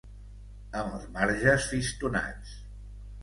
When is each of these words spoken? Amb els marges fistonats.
Amb 0.79 0.95
els 0.99 1.03
marges 1.17 1.67
fistonats. 1.73 2.57